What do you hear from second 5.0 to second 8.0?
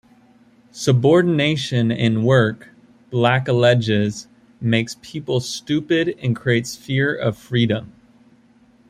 people stupid and creates fear of freedom.